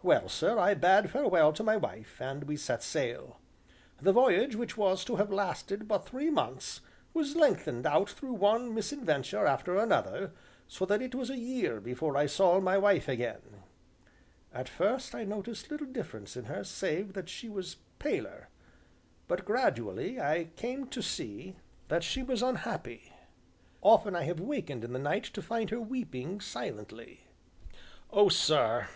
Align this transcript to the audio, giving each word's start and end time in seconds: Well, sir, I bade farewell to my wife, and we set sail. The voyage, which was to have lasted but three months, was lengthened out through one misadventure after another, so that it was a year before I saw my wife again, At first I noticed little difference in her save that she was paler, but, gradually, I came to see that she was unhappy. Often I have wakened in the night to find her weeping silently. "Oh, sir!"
Well, 0.00 0.28
sir, 0.28 0.60
I 0.60 0.74
bade 0.74 1.10
farewell 1.10 1.52
to 1.54 1.64
my 1.64 1.76
wife, 1.76 2.20
and 2.20 2.44
we 2.44 2.56
set 2.56 2.84
sail. 2.84 3.40
The 4.00 4.12
voyage, 4.12 4.54
which 4.54 4.76
was 4.76 5.04
to 5.06 5.16
have 5.16 5.32
lasted 5.32 5.88
but 5.88 6.06
three 6.06 6.30
months, 6.30 6.82
was 7.12 7.34
lengthened 7.34 7.84
out 7.84 8.08
through 8.10 8.34
one 8.34 8.72
misadventure 8.72 9.44
after 9.44 9.76
another, 9.76 10.30
so 10.68 10.86
that 10.86 11.02
it 11.02 11.16
was 11.16 11.30
a 11.30 11.36
year 11.36 11.80
before 11.80 12.16
I 12.16 12.26
saw 12.26 12.60
my 12.60 12.78
wife 12.78 13.08
again, 13.08 13.64
At 14.54 14.68
first 14.68 15.16
I 15.16 15.24
noticed 15.24 15.68
little 15.68 15.88
difference 15.88 16.36
in 16.36 16.44
her 16.44 16.62
save 16.62 17.14
that 17.14 17.28
she 17.28 17.48
was 17.48 17.78
paler, 17.98 18.46
but, 19.26 19.44
gradually, 19.44 20.20
I 20.20 20.44
came 20.54 20.86
to 20.90 21.02
see 21.02 21.56
that 21.88 22.04
she 22.04 22.22
was 22.22 22.40
unhappy. 22.40 23.12
Often 23.82 24.14
I 24.14 24.22
have 24.26 24.38
wakened 24.38 24.84
in 24.84 24.92
the 24.92 25.00
night 25.00 25.24
to 25.24 25.42
find 25.42 25.70
her 25.70 25.80
weeping 25.80 26.40
silently. 26.40 27.24
"Oh, 28.12 28.28
sir!" 28.28 28.86